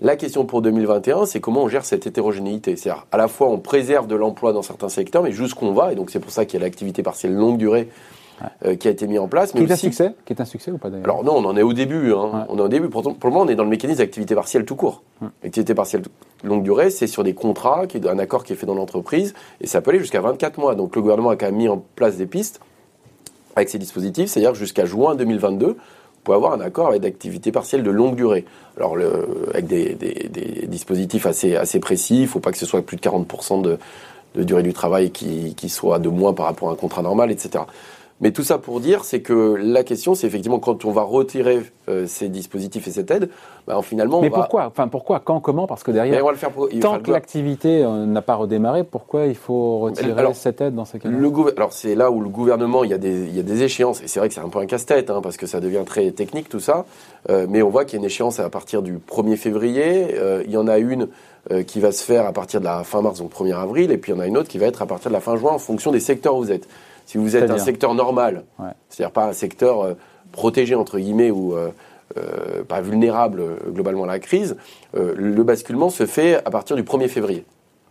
la 0.00 0.16
question 0.16 0.44
pour 0.44 0.62
2021, 0.62 1.26
c'est 1.26 1.40
comment 1.40 1.64
on 1.64 1.68
gère 1.68 1.84
cette 1.84 2.06
hétérogénéité. 2.06 2.76
C'est-à-dire, 2.76 3.06
à 3.10 3.16
la 3.16 3.26
fois, 3.26 3.48
on 3.48 3.58
préserve 3.58 4.06
de 4.06 4.14
l'emploi 4.14 4.52
dans 4.52 4.62
certains 4.62 4.88
secteurs, 4.88 5.22
mais 5.24 5.32
jusqu'où 5.32 5.66
on 5.66 5.72
va. 5.72 5.92
Et 5.92 5.96
donc, 5.96 6.10
c'est 6.10 6.20
pour 6.20 6.30
ça 6.30 6.44
qu'il 6.44 6.60
y 6.60 6.62
a 6.62 6.66
l'activité 6.66 7.02
partielle 7.02 7.34
longue 7.34 7.58
durée 7.58 7.88
euh, 8.64 8.76
qui 8.76 8.88
a 8.88 8.90
été 8.90 9.06
mis 9.06 9.18
en 9.18 9.28
place. 9.28 9.54
Mais 9.54 9.64
qui 9.64 9.70
est 9.70 9.72
un 9.72 9.76
succès 9.76 10.14
Qui 10.24 10.32
est 10.32 10.40
un 10.40 10.44
succès 10.44 10.70
ou 10.70 10.78
pas 10.78 10.90
d'ailleurs 10.90 11.04
Alors 11.04 11.24
non, 11.24 11.36
on 11.36 11.44
en 11.44 11.56
est 11.56 11.62
au 11.62 11.72
début. 11.72 12.12
Hein. 12.12 12.46
On 12.48 12.58
est 12.58 12.62
au 12.62 12.68
début. 12.68 12.88
Pour, 12.88 13.02
pour, 13.02 13.28
le 13.28 13.30
moment, 13.30 13.44
on 13.44 13.48
est 13.48 13.56
dans 13.56 13.64
le 13.64 13.70
mécanisme 13.70 13.98
d'activité 13.98 14.34
partielle 14.34 14.64
tout 14.64 14.76
court. 14.76 15.02
L'activité 15.42 15.74
partielle 15.74 16.02
longue 16.44 16.62
durée, 16.62 16.90
c'est 16.90 17.06
sur 17.06 17.24
des 17.24 17.34
contrats, 17.34 17.86
qui 17.86 18.00
un 18.08 18.18
accord 18.18 18.44
qui 18.44 18.52
est 18.52 18.56
fait 18.56 18.66
dans 18.66 18.74
l'entreprise, 18.74 19.34
et 19.60 19.66
ça 19.66 19.80
peut 19.80 19.90
aller 19.90 19.98
jusqu'à 19.98 20.20
24 20.20 20.58
mois. 20.58 20.74
Donc 20.74 20.94
le 20.94 21.02
gouvernement 21.02 21.30
a 21.30 21.36
quand 21.36 21.46
même 21.46 21.56
mis 21.56 21.68
en 21.68 21.82
place 21.96 22.16
des 22.16 22.26
pistes 22.26 22.60
avec 23.56 23.68
ces 23.68 23.78
dispositifs, 23.78 24.30
c'est-à-dire 24.30 24.54
jusqu'à 24.54 24.84
juin 24.84 25.16
2022, 25.16 25.76
pour 26.22 26.34
avoir 26.34 26.52
un 26.52 26.60
accord 26.60 26.88
avec 26.88 27.02
d'activité 27.02 27.52
partielle 27.52 27.82
de 27.82 27.90
longue 27.90 28.14
durée. 28.14 28.44
Alors, 28.76 28.96
le, 28.96 29.48
avec 29.50 29.66
des, 29.66 29.94
des, 29.94 30.28
des, 30.28 30.66
dispositifs 30.66 31.26
assez, 31.26 31.56
assez 31.56 31.80
précis, 31.80 32.18
il 32.18 32.22
ne 32.22 32.26
faut 32.26 32.40
pas 32.40 32.52
que 32.52 32.58
ce 32.58 32.66
soit 32.66 32.82
plus 32.82 32.96
de 32.96 33.00
40% 33.00 33.62
de, 33.62 33.78
de, 34.34 34.44
durée 34.44 34.62
du 34.62 34.72
travail 34.72 35.10
qui, 35.10 35.54
qui, 35.56 35.68
soit 35.68 35.98
de 35.98 36.08
moins 36.08 36.34
par 36.34 36.46
rapport 36.46 36.68
à 36.68 36.72
un 36.72 36.76
contrat 36.76 37.02
normal, 37.02 37.30
etc. 37.30 37.64
Mais 38.20 38.32
tout 38.32 38.42
ça 38.42 38.58
pour 38.58 38.80
dire, 38.80 39.04
c'est 39.04 39.20
que 39.20 39.54
la 39.54 39.84
question, 39.84 40.14
c'est 40.14 40.26
effectivement 40.26 40.58
quand 40.58 40.84
on 40.84 40.90
va 40.90 41.02
retirer 41.02 41.60
euh, 41.88 42.06
ces 42.08 42.28
dispositifs 42.28 42.88
et 42.88 42.90
cette 42.90 43.10
aide, 43.12 43.30
bah, 43.66 43.78
finalement. 43.82 44.20
Mais 44.20 44.30
pourquoi? 44.30 44.66
Enfin, 44.66 44.88
pourquoi? 44.88 45.20
Quand? 45.20 45.40
Comment? 45.40 45.68
Parce 45.68 45.84
que 45.84 45.92
derrière, 45.92 46.28
le 46.28 46.36
faire 46.36 46.50
tant 46.80 46.98
que 46.98 47.12
l'activité 47.12 47.84
euh, 47.84 48.06
n'a 48.06 48.22
pas 48.22 48.34
redémarré, 48.34 48.82
pourquoi 48.82 49.26
il 49.26 49.36
faut 49.36 49.78
retirer 49.78 50.34
cette 50.34 50.60
aide 50.60 50.74
dans 50.74 50.84
ces 50.84 50.98
cas-là? 50.98 51.16
Alors, 51.56 51.72
c'est 51.72 51.94
là 51.94 52.10
où 52.10 52.20
le 52.20 52.28
gouvernement, 52.28 52.82
il 52.82 52.90
y 52.90 52.94
a 52.94 52.98
des, 52.98 53.26
il 53.26 53.36
y 53.36 53.40
a 53.40 53.44
des 53.44 53.62
échéances. 53.62 54.02
Et 54.02 54.08
c'est 54.08 54.18
vrai 54.18 54.28
que 54.28 54.34
c'est 54.34 54.40
un 54.40 54.48
peu 54.48 54.58
un 54.58 54.66
casse-tête, 54.66 55.10
hein, 55.10 55.20
parce 55.22 55.36
que 55.36 55.46
ça 55.46 55.60
devient 55.60 55.84
très 55.86 56.10
technique 56.10 56.48
tout 56.48 56.60
ça. 56.60 56.86
Euh, 57.30 57.46
mais 57.48 57.62
on 57.62 57.70
voit 57.70 57.84
qu'il 57.84 57.98
y 57.98 57.98
a 57.98 58.00
une 58.00 58.06
échéance 58.06 58.40
à 58.40 58.50
partir 58.50 58.82
du 58.82 58.98
1er 58.98 59.36
février. 59.36 60.16
Il 60.44 60.50
y 60.50 60.56
en 60.56 60.66
a 60.66 60.78
une 60.78 61.08
qui 61.66 61.80
va 61.80 61.92
se 61.92 62.02
faire 62.02 62.26
à 62.26 62.32
partir 62.32 62.60
de 62.60 62.64
la 62.64 62.82
fin 62.82 63.00
mars, 63.00 63.20
donc 63.20 63.32
1er 63.32 63.54
avril. 63.54 63.92
Et 63.92 63.98
puis 63.98 64.10
il 64.10 64.16
y 64.16 64.18
en 64.18 64.20
a 64.20 64.26
une 64.26 64.36
autre 64.36 64.48
qui 64.48 64.58
va 64.58 64.66
être 64.66 64.82
à 64.82 64.86
partir 64.86 65.10
de 65.10 65.14
la 65.14 65.20
fin 65.20 65.36
juin 65.36 65.52
en 65.52 65.58
fonction 65.58 65.92
des 65.92 66.00
secteurs 66.00 66.34
où 66.34 66.40
vous 66.40 66.52
êtes. 66.52 66.68
Si 67.08 67.16
vous 67.16 67.36
êtes 67.36 67.50
un 67.50 67.56
secteur 67.56 67.94
normal, 67.94 68.44
c'est-à-dire 68.90 69.12
pas 69.12 69.24
un 69.24 69.32
secteur 69.32 69.80
euh, 69.80 69.94
protégé 70.30 70.74
entre 70.74 70.98
guillemets 70.98 71.30
ou 71.30 71.54
euh, 71.54 71.70
euh, 72.18 72.62
pas 72.64 72.82
vulnérable 72.82 73.42
globalement 73.70 74.04
à 74.04 74.08
la 74.08 74.18
crise, 74.18 74.58
le 74.92 75.42
basculement 75.42 75.88
se 75.88 76.04
fait 76.04 76.34
à 76.44 76.50
partir 76.50 76.76
du 76.76 76.82
1er 76.82 77.08
février. 77.08 77.46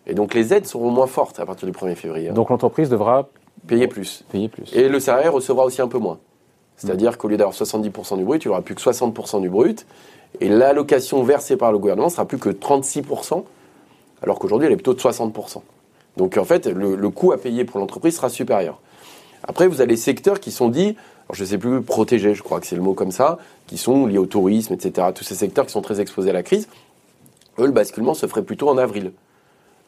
Et 0.06 0.14
donc 0.14 0.36
les 0.36 0.54
aides 0.54 0.68
seront 0.68 0.92
moins 0.92 1.08
fortes 1.08 1.40
à 1.40 1.48
partir 1.48 1.68
du 1.68 1.76
1er 1.76 1.96
février. 1.96 2.30
Hein. 2.30 2.34
Donc 2.34 2.52
l'entreprise 2.52 2.90
devra 2.90 3.28
payer 3.66 3.88
plus. 3.88 4.24
Payer 4.32 4.50
plus. 4.50 4.72
Et 4.76 4.88
le 4.88 5.00
salarié 5.00 5.30
recevra 5.30 5.66
aussi 5.66 5.82
un 5.82 5.88
peu 5.88 5.98
moins. 5.98 6.20
C'est-à-dire 6.76 7.14
mmh. 7.14 7.16
qu'au 7.16 7.28
lieu 7.28 7.38
d'avoir 7.38 7.56
70% 7.56 8.18
du 8.18 8.24
brut, 8.24 8.46
il 8.46 8.50
aura 8.50 8.62
plus 8.62 8.76
que 8.76 8.82
60% 8.82 9.42
du 9.42 9.50
brut. 9.50 9.88
Et 10.42 10.48
l'allocation 10.48 11.24
versée 11.24 11.58
par 11.58 11.72
le 11.72 11.80
gouvernement 11.80 12.10
sera 12.10 12.26
plus 12.26 12.38
que 12.38 12.50
36%, 12.50 13.44
alors 14.22 14.38
qu'aujourd'hui 14.38 14.68
elle 14.68 14.74
est 14.74 14.78
plutôt 14.78 14.94
de 14.94 15.00
60%. 15.00 15.64
Donc 16.18 16.38
en 16.38 16.46
fait, 16.46 16.68
le, 16.68 16.96
le 16.96 17.10
coût 17.10 17.32
à 17.32 17.38
payer 17.38 17.64
pour 17.64 17.80
l'entreprise 17.80 18.16
sera 18.16 18.30
supérieur. 18.30 18.80
Après, 19.44 19.68
vous 19.68 19.82
avez 19.82 19.92
les 19.92 19.98
secteurs 19.98 20.40
qui 20.40 20.52
sont 20.52 20.70
dits, 20.70 20.96
alors 21.28 21.36
je 21.36 21.44
ne 21.44 21.48
sais 21.48 21.58
plus, 21.58 21.82
protégés, 21.82 22.34
je 22.34 22.44
crois 22.44 22.60
que 22.60 22.68
c'est 22.68 22.76
le 22.76 22.82
mot 22.82 22.94
comme 22.94 23.12
ça, 23.12 23.38
qui 23.68 23.78
sont 23.78 24.06
liés 24.06 24.18
au 24.18 24.26
tourisme, 24.26 24.74
etc. 24.74 25.08
Tous 25.14 25.24
ces 25.24 25.36
secteurs 25.36 25.66
qui 25.66 25.72
sont 25.72 25.82
très 25.82 26.02
exposés 26.02 26.30
à 26.30 26.34
la 26.34 26.44
crise. 26.44 26.68
Eux, 27.60 27.66
le 27.66 27.72
basculement 27.72 28.14
se 28.14 28.26
ferait 28.28 28.44
plutôt 28.44 28.70
en 28.70 28.78
avril. 28.78 29.12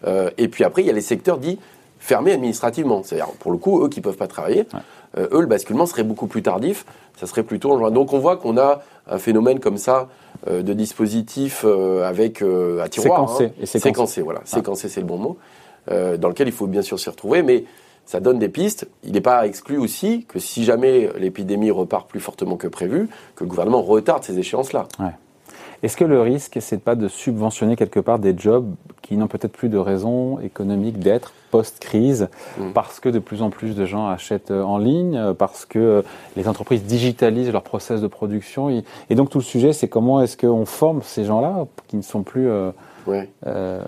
Euh, 0.06 0.30
et 0.38 0.48
puis 0.48 0.64
après, 0.64 0.82
il 0.82 0.88
y 0.88 0.90
a 0.90 0.94
les 0.94 1.02
secteurs 1.02 1.38
dits 1.38 1.60
fermés 2.00 2.32
administrativement. 2.32 3.04
C'est-à-dire, 3.04 3.28
pour 3.40 3.52
le 3.52 3.58
coup, 3.58 3.84
eux 3.84 3.90
qui 3.90 4.00
ne 4.00 4.04
peuvent 4.04 4.18
pas 4.18 4.28
travailler, 4.28 4.66
euh, 5.18 5.28
eux, 5.32 5.42
le 5.42 5.48
basculement 5.48 5.86
serait 5.86 6.04
beaucoup 6.04 6.28
plus 6.28 6.42
tardif. 6.42 6.86
Ça 7.20 7.28
serait 7.28 7.44
plutôt 7.44 7.72
en 7.74 7.78
juin. 7.78 7.92
Donc 7.92 8.14
on 8.14 8.20
voit 8.20 8.38
qu'on 8.38 8.58
a 8.58 8.82
un 9.08 9.18
phénomène 9.18 9.60
comme 9.60 9.78
ça 9.78 10.08
euh, 10.48 10.62
de 10.62 10.74
dispositifs 10.74 11.66
avec 11.66 12.42
à 12.42 12.88
tiroir. 12.88 13.30
Séquencé. 13.30 13.46
Hein. 13.46 13.52
Et 13.62 13.66
séquencé. 13.66 14.22
voilà. 14.22 14.40
Ah. 14.44 14.48
Séquencé, 14.48 14.88
c'est 14.88 15.02
le 15.02 15.08
bon 15.08 15.18
mot. 15.18 15.38
Dans 15.90 16.30
lequel 16.30 16.48
il 16.48 16.54
faut 16.54 16.68
bien 16.68 16.82
sûr 16.82 17.00
s'y 17.00 17.10
retrouver. 17.10 17.44
Mais 17.44 17.66
ça 18.06 18.20
donne 18.20 18.40
des 18.40 18.50
pistes. 18.50 18.88
Il 19.04 19.12
n'est 19.12 19.22
pas 19.22 19.46
exclu 19.46 19.78
aussi 19.78 20.26
que 20.28 20.40
si 20.40 20.64
jamais 20.64 21.10
l'épidémie 21.18 21.72
repart 21.72 22.08
plus 22.08 22.20
fortement 22.20 22.58
que 22.58 22.68
prévu, 22.68 23.08
que 23.36 23.44
le 23.44 23.50
gouvernement 23.50 23.82
retarde 23.82 24.24
ces 24.24 24.40
échéances-là. 24.40 24.88
Est-ce 25.82 25.96
que 25.96 26.04
le 26.04 26.22
risque, 26.22 26.58
c'est 26.60 26.82
pas 26.82 26.96
de 26.96 27.08
subventionner 27.08 27.76
quelque 27.76 28.00
part 28.00 28.20
des 28.20 28.38
jobs 28.38 28.74
qui 29.02 29.16
n'ont 29.16 29.28
peut-être 29.28 29.54
plus 29.54 29.70
de 29.70 29.78
raison 29.78 30.40
économique 30.40 31.00
d'être 31.00 31.34
post-crise, 31.52 32.28
mm. 32.58 32.74
parce 32.74 33.00
que 33.00 33.10
de 33.10 33.20
plus 33.20 33.42
en 33.42 33.50
plus 33.50 33.76
de 33.76 33.86
gens 33.86 34.08
achètent 34.08 34.52
en 34.52 34.78
ligne, 34.78 35.34
parce 35.38 35.66
que 35.66 36.04
les 36.36 36.48
entreprises 36.48 36.84
digitalisent 36.84 37.52
leur 37.52 37.64
process 37.64 38.02
de 38.02 38.08
production, 38.08 38.70
et, 38.70 39.16
donc 39.16 39.30
tout 39.30 39.38
le 39.38 39.44
sujet, 39.44 39.74
c'est 39.74 39.88
comment 39.88 40.22
est-ce 40.22 40.36
qu'on 40.36 40.66
forme 40.66 41.02
ces 41.02 41.26
gens-là 41.26 41.66
qui 41.88 41.96
ne 41.96 42.02
sont 42.02 42.24
plus 42.24 42.50
euh, 42.50 42.72
euh, 43.48 43.84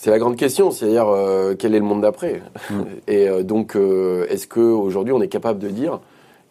c'est 0.00 0.10
la 0.10 0.20
grande 0.20 0.36
question, 0.36 0.70
c'est-à-dire 0.70 1.08
euh, 1.08 1.56
quel 1.58 1.74
est 1.74 1.80
le 1.80 1.84
monde 1.84 2.02
d'après 2.02 2.40
mm. 2.70 2.82
Et 3.08 3.28
euh, 3.28 3.42
donc, 3.42 3.74
euh, 3.74 4.26
est-ce 4.28 4.46
qu'aujourd'hui 4.46 5.12
on 5.12 5.20
est 5.20 5.28
capable 5.28 5.58
de 5.58 5.68
dire 5.68 5.98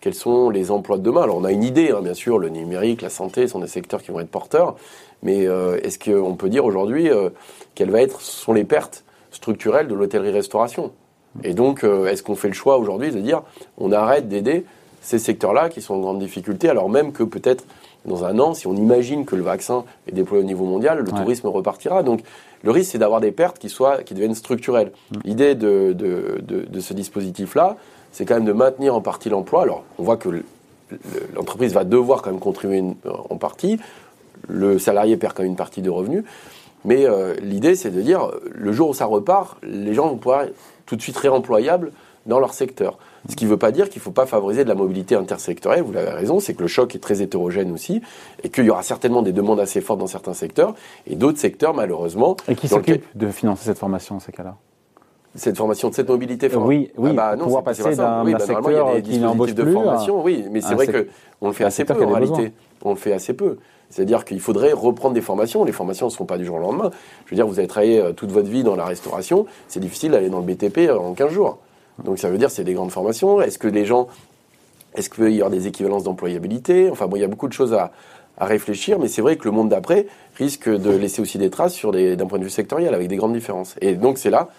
quels 0.01 0.13
sont 0.13 0.49
les 0.49 0.69
emplois 0.69 0.97
de 0.97 1.03
demain? 1.03 1.21
Alors 1.21 1.38
on 1.38 1.45
a 1.45 1.53
une 1.53 1.63
idée, 1.63 1.91
hein, 1.91 2.01
bien 2.01 2.13
sûr, 2.13 2.39
le 2.39 2.49
numérique, 2.49 3.01
la 3.01 3.09
santé 3.09 3.47
sont 3.47 3.59
des 3.59 3.67
secteurs 3.67 4.03
qui 4.03 4.11
vont 4.11 4.19
être 4.19 4.29
porteurs, 4.29 4.75
mais 5.23 5.45
est-ce 5.45 5.97
qu'on 5.97 6.35
peut 6.35 6.49
dire 6.49 6.65
aujourd'hui 6.65 7.09
quelles 7.73 7.89
va 7.89 8.01
être, 8.01 8.21
sont 8.21 8.53
les 8.53 8.63
pertes 8.63 9.03
structurelles 9.31 9.88
de 9.88 9.95
l'hôtellerie-restauration? 9.95 10.91
Et 11.44 11.55
donc, 11.55 11.83
est-ce 11.83 12.21
qu'on 12.21 12.35
fait 12.35 12.49
le 12.49 12.53
choix 12.53 12.77
aujourd'hui 12.77 13.11
de 13.11 13.19
dire 13.19 13.41
on 13.79 13.91
arrête 13.91 14.29
d'aider 14.29 14.65
ces 15.01 15.17
secteurs-là 15.17 15.69
qui 15.69 15.81
sont 15.81 15.95
en 15.95 15.99
grande 15.99 16.19
difficulté, 16.19 16.69
alors 16.69 16.89
même 16.89 17.11
que 17.11 17.23
peut-être 17.23 17.65
dans 18.07 18.24
un 18.24 18.39
an, 18.39 18.54
si 18.54 18.68
on 18.68 18.74
imagine 18.74 19.25
que 19.25 19.36
le 19.36 19.44
vaccin 19.44 19.83
est 20.07 20.13
déployé 20.13 20.44
au 20.44 20.48
niveau 20.48 20.65
mondial, 20.65 21.00
le 21.00 21.12
tourisme 21.12 21.48
repartira. 21.48 22.04
Donc 22.04 22.21
le 22.63 22.71
risque, 22.71 22.92
c'est 22.92 22.98
d'avoir 22.98 23.21
des 23.21 23.31
pertes 23.31 23.59
qui, 23.59 23.69
soient, 23.69 24.04
qui 24.04 24.13
deviennent 24.13 24.36
structurelles. 24.36 24.92
Mm. 25.12 25.15
L'idée 25.25 25.56
de, 25.56 25.94
de, 25.94 26.42
de, 26.42 26.80
ce 26.80 26.94
dispositif-là, 26.94 27.75
c'est 28.11 28.26
quand 28.26 28.35
même 28.35 28.45
de 28.45 28.54
maintenir 28.54 28.95
en 28.95 29.02
partie 29.02 29.30
l'emploi. 29.30 29.64
Alors 29.64 29.83
on 29.99 30.04
voit 30.04 30.18
que 30.18 30.30
l'entreprise 31.35 31.73
va 31.73 31.83
devoir 31.83 32.21
quand 32.21 32.31
même 32.31 32.40
contribuer 32.40 32.83
en 33.30 33.35
partie. 33.37 33.78
Le 34.47 34.80
salarié 34.80 35.18
perd 35.18 35.33
quand 35.33 35.44
même 35.44 35.52
une 35.52 35.57
partie 35.57 35.81
de 35.81 35.90
revenus. 35.90 36.23
Mais 36.85 37.06
euh, 37.06 37.33
l'idée, 37.42 37.76
c'est 37.76 37.92
de 37.92 38.02
dire, 38.02 38.31
le 38.49 38.71
jour 38.71 38.90
où 38.90 38.94
ça 38.94 39.06
repart, 39.06 39.57
les 39.64 39.94
gens 39.94 40.07
vont 40.07 40.18
pouvoir 40.18 40.44
être 40.44 40.54
tout 40.85 40.95
de 40.95 41.02
suite 41.02 41.18
réemployables 41.18 41.92
dans 42.28 42.40
leur 42.40 42.54
secteur. 42.54 42.97
Ce 43.29 43.35
qui 43.35 43.45
ne 43.45 43.49
veut 43.49 43.57
pas 43.57 43.71
dire 43.71 43.89
qu'il 43.89 43.99
ne 43.99 44.03
faut 44.03 44.11
pas 44.11 44.25
favoriser 44.25 44.63
de 44.63 44.69
la 44.69 44.75
mobilité 44.75 45.15
intersectorielle, 45.15 45.83
vous 45.83 45.91
l'avez 45.91 46.11
raison, 46.11 46.39
c'est 46.39 46.53
que 46.53 46.61
le 46.61 46.67
choc 46.67 46.95
est 46.95 46.99
très 46.99 47.21
hétérogène 47.21 47.71
aussi, 47.71 48.01
et 48.43 48.49
qu'il 48.49 48.65
y 48.65 48.69
aura 48.69 48.83
certainement 48.83 49.21
des 49.21 49.33
demandes 49.33 49.59
assez 49.59 49.81
fortes 49.81 49.99
dans 49.99 50.07
certains 50.07 50.33
secteurs, 50.33 50.75
et 51.05 51.15
d'autres 51.15 51.39
secteurs, 51.39 51.73
malheureusement... 51.73 52.37
Et 52.47 52.55
qui 52.55 52.67
s'occupe 52.67 53.05
de 53.15 53.29
financer 53.29 53.65
cette 53.65 53.79
formation 53.79 54.15
dans 54.15 54.21
ces 54.21 54.31
cas-là? 54.31 54.55
Cette 55.35 55.57
formation 55.57 55.89
de 55.89 55.93
cette 55.93 56.09
mobilité 56.09 56.49
Oui, 56.55 56.89
oui, 56.97 57.09
ah 57.11 57.13
bah 57.13 57.35
non, 57.35 57.43
pouvoir 57.45 57.63
passer 57.63 57.95
d'un 57.95 58.25
oui, 58.25 58.31
bah, 58.31 58.39
secteur 58.39 58.97
il 58.97 59.03
qui 59.03 59.19
n'embauche 59.19 59.53
de 59.53 59.71
formation, 59.71 60.23
oui, 60.23 60.45
mais 60.49 60.61
c'est 60.61 60.73
vrai 60.73 60.87
qu'on 60.87 61.47
le 61.47 61.53
fait 61.53 61.65
assez 61.65 61.85
peu 61.85 61.93
en 61.93 62.09
réalité. 62.09 62.53
On 62.83 62.91
le 62.91 62.95
fait 62.95 63.13
assez 63.13 63.33
peu. 63.33 63.57
C'est-à-dire 63.89 64.25
qu'il 64.25 64.39
faudrait 64.39 64.73
reprendre 64.73 65.13
des 65.13 65.21
formations. 65.21 65.63
Les 65.63 65.71
formations 65.71 66.07
ne 66.07 66.11
seront 66.11 66.25
pas 66.25 66.37
du 66.37 66.45
jour 66.45 66.57
au 66.57 66.59
lendemain. 66.59 66.91
Je 67.25 67.31
veux 67.31 67.35
dire, 67.35 67.47
vous 67.47 67.59
avez 67.59 67.67
travaillé 67.67 67.99
euh, 67.99 68.11
toute 68.11 68.31
votre 68.31 68.49
vie 68.49 68.63
dans 68.63 68.75
la 68.75 68.85
restauration. 68.85 69.45
C'est 69.67 69.79
difficile 69.79 70.11
d'aller 70.11 70.29
dans 70.29 70.39
le 70.39 70.45
BTP 70.45 70.89
en 70.91 71.13
15 71.13 71.31
jours. 71.31 71.59
Donc 72.04 72.19
ça 72.19 72.30
veut 72.30 72.37
dire 72.37 72.51
c'est 72.51 72.63
des 72.63 72.73
grandes 72.73 72.92
formations. 72.92 73.42
Est-ce 73.42 73.57
que 73.57 73.68
les 73.68 73.85
gens, 73.85 74.07
est-ce 74.95 75.09
qu'il 75.09 75.30
y 75.31 75.35
avoir 75.35 75.49
des 75.49 75.68
équivalences 75.68 76.04
d'employabilité? 76.04 76.89
Enfin 76.89 77.07
bon, 77.07 77.16
il 77.16 77.21
y 77.21 77.25
a 77.25 77.27
beaucoup 77.27 77.47
de 77.47 77.54
choses 77.54 77.73
à, 77.73 77.92
à 78.37 78.45
réfléchir, 78.45 78.99
mais 78.99 79.07
c'est 79.07 79.21
vrai 79.21 79.35
que 79.35 79.45
le 79.45 79.51
monde 79.51 79.69
d'après 79.69 80.07
risque 80.35 80.69
de 80.69 80.92
laisser 80.92 81.21
aussi 81.21 81.37
des 81.37 81.49
traces 81.49 81.73
sur 81.73 81.92
d'un 81.92 82.27
point 82.27 82.39
de 82.39 82.44
vue 82.44 82.49
sectoriel 82.49 82.94
avec 82.94 83.07
des 83.07 83.18
grandes 83.18 83.33
différences. 83.33 83.75
Et 83.81 83.95
donc 83.95 84.18
c'est 84.18 84.30
là 84.30 84.49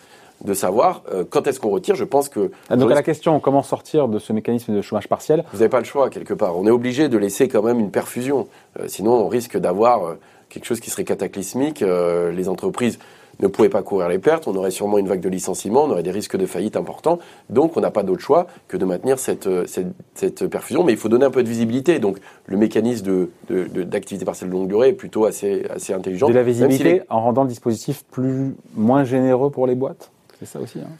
de 0.45 0.55
savoir 0.55 1.03
euh, 1.13 1.25
quand 1.29 1.47
est-ce 1.47 1.59
qu'on 1.59 1.71
retire. 1.71 1.95
Je 1.95 2.05
pense 2.05 2.29
que 2.29 2.51
ah, 2.69 2.77
donc 2.77 2.91
à 2.91 2.95
la 2.95 3.03
question 3.03 3.41
comment 3.41 3.63
sortir 3.63 4.09
de 4.09 4.19
ce 4.19 4.33
mécanisme 4.33 4.75
de 4.75 4.83
chômage 4.83 5.09
partiel, 5.09 5.45
vous 5.53 5.59
n'avez 5.59 5.69
pas 5.69 5.79
le 5.79 5.85
choix 5.85 6.11
quelque 6.11 6.35
part. 6.35 6.57
On 6.57 6.67
est 6.67 6.71
obligé 6.71 7.09
de 7.09 7.19
laisser 7.19 7.49
quand 7.49 7.63
même 7.63 7.81
une 7.81 7.91
perfusion, 7.91 8.49
euh, 8.79 8.85
sinon 8.87 9.13
on 9.13 9.29
risque 9.29 9.57
d'avoir 9.57 10.05
euh, 10.05 10.15
quelque 10.49 10.65
chose 10.65 10.81
qui 10.81 10.91
serait 10.91 11.05
cataclysmique. 11.05 11.81
les 11.83 12.49
entreprises 12.49 12.99
ne 13.41 13.47
pouvait 13.49 13.69
pas 13.69 13.83
courir 13.83 14.09
les 14.09 14.19
pertes, 14.19 14.49
on 14.49 14.55
aurait 14.55 14.71
sûrement 14.71 14.99
une 14.99 15.09
vague 15.09 15.21
de 15.21 15.29
licenciements, 15.29 15.85
on 15.85 15.91
aurait 15.91 16.03
des 16.03 16.11
risques 16.11 16.37
de 16.37 16.47
faillite 16.47 16.77
importants. 16.77 17.19
Donc 17.51 17.77
on 17.77 17.81
n'a 17.81 17.91
pas 17.91 18.03
d'autre 18.03 18.23
choix 18.23 18.47
que 18.67 18.77
de 18.77 18.85
maintenir 18.85 19.19
cette, 19.19 19.47
euh, 19.47 19.65
cette, 19.67 19.89
cette, 20.15 20.47
perfusion, 20.47 20.85
mais 20.85 20.93
il 20.93 20.99
faut 20.99 21.09
donner 21.09 21.25
un 21.25 21.31
peu 21.31 21.43
de 21.43 21.49
visibilité. 21.49 21.99
Donc 21.99 22.19
le 22.47 22.57
mécanisme 22.57 23.29
d'activité 23.49 24.25
de, 24.25 24.25
partielle 24.25 24.51
de 24.51 24.55
longue 24.55 24.69
durée 24.69 24.89
est 24.89 24.93
plutôt 24.93 25.25
assez, 25.25 25.67
assez 25.71 25.93
intelligent. 25.93 26.29
De 26.29 26.35
la 26.35 26.43
visibilité 26.43 27.03
en 27.09 27.23
rendant 27.23 27.43
le 27.43 27.49
dispositif 27.49 28.05
plus, 28.11 28.55
moins 28.75 29.05
généreux 29.05 29.51
pour 29.51 29.67
les 29.67 29.75
boîtes? 29.75 30.11
C'est 30.39 30.47
ça 30.47 30.61
aussi 30.61 30.79
hein 30.79 30.91